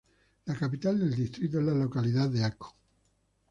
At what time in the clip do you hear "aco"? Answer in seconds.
2.43-2.75